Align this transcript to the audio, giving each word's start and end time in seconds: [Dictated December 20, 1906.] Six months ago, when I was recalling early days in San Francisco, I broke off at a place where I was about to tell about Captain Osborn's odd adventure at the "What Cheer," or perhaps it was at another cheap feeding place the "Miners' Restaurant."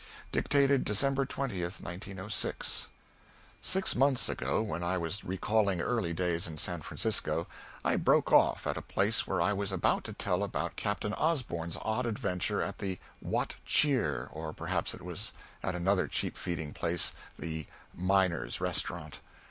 [Dictated 0.31 0.83
December 0.83 1.27
20, 1.27 1.61
1906.] 1.61 2.87
Six 3.61 3.95
months 3.95 4.29
ago, 4.29 4.59
when 4.63 4.81
I 4.81 4.97
was 4.97 5.23
recalling 5.23 5.79
early 5.79 6.11
days 6.11 6.47
in 6.47 6.57
San 6.57 6.81
Francisco, 6.81 7.45
I 7.85 7.97
broke 7.97 8.31
off 8.31 8.65
at 8.65 8.77
a 8.77 8.81
place 8.81 9.27
where 9.27 9.39
I 9.39 9.53
was 9.53 9.71
about 9.71 10.03
to 10.05 10.13
tell 10.13 10.41
about 10.41 10.75
Captain 10.75 11.13
Osborn's 11.13 11.77
odd 11.83 12.07
adventure 12.07 12.63
at 12.63 12.79
the 12.79 12.97
"What 13.19 13.57
Cheer," 13.63 14.27
or 14.31 14.53
perhaps 14.53 14.95
it 14.95 15.03
was 15.03 15.33
at 15.61 15.75
another 15.75 16.07
cheap 16.07 16.35
feeding 16.35 16.73
place 16.73 17.13
the 17.37 17.67
"Miners' 17.93 18.59
Restaurant." 18.59 19.19